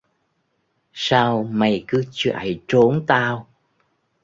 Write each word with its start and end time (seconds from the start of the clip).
Sao 0.93 1.43
mày 1.43 1.85
cứ 1.87 2.03
chạy 2.13 2.61
trốn 2.67 3.03
tao 3.07 3.47